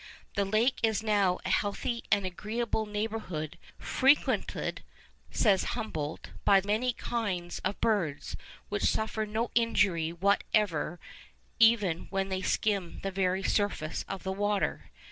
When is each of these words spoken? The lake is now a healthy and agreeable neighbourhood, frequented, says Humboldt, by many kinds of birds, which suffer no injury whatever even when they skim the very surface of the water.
The 0.33 0.45
lake 0.45 0.79
is 0.81 1.03
now 1.03 1.37
a 1.45 1.51
healthy 1.51 2.03
and 2.11 2.25
agreeable 2.25 2.87
neighbourhood, 2.87 3.59
frequented, 3.77 4.81
says 5.29 5.63
Humboldt, 5.77 6.31
by 6.43 6.59
many 6.65 6.91
kinds 6.91 7.59
of 7.59 7.79
birds, 7.81 8.35
which 8.69 8.85
suffer 8.85 9.27
no 9.27 9.51
injury 9.53 10.11
whatever 10.11 10.99
even 11.59 12.07
when 12.09 12.29
they 12.29 12.41
skim 12.41 13.01
the 13.03 13.11
very 13.11 13.43
surface 13.43 14.03
of 14.09 14.23
the 14.23 14.33
water. 14.33 14.89